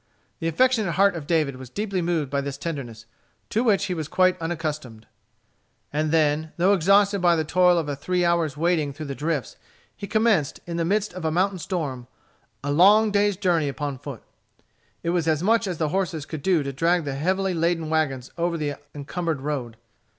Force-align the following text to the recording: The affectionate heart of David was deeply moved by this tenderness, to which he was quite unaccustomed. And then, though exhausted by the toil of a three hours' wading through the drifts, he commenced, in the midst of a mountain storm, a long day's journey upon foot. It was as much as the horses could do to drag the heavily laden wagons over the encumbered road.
The 0.39 0.47
affectionate 0.47 0.93
heart 0.93 1.15
of 1.15 1.27
David 1.27 1.57
was 1.57 1.69
deeply 1.69 2.01
moved 2.01 2.31
by 2.31 2.41
this 2.41 2.57
tenderness, 2.57 3.05
to 3.51 3.63
which 3.63 3.85
he 3.85 3.93
was 3.93 4.07
quite 4.07 4.35
unaccustomed. 4.41 5.05
And 5.93 6.11
then, 6.11 6.53
though 6.57 6.73
exhausted 6.73 7.19
by 7.19 7.35
the 7.35 7.43
toil 7.43 7.77
of 7.77 7.87
a 7.87 7.95
three 7.95 8.25
hours' 8.25 8.57
wading 8.57 8.93
through 8.93 9.05
the 9.05 9.13
drifts, 9.13 9.57
he 9.95 10.07
commenced, 10.07 10.59
in 10.65 10.77
the 10.77 10.85
midst 10.85 11.13
of 11.13 11.23
a 11.23 11.29
mountain 11.29 11.59
storm, 11.59 12.07
a 12.63 12.71
long 12.71 13.11
day's 13.11 13.37
journey 13.37 13.69
upon 13.69 13.99
foot. 13.99 14.23
It 15.03 15.11
was 15.11 15.27
as 15.27 15.43
much 15.43 15.67
as 15.67 15.77
the 15.77 15.89
horses 15.89 16.25
could 16.25 16.41
do 16.41 16.63
to 16.63 16.73
drag 16.73 17.03
the 17.03 17.13
heavily 17.13 17.53
laden 17.53 17.87
wagons 17.87 18.31
over 18.39 18.57
the 18.57 18.77
encumbered 18.95 19.41
road. 19.41 19.77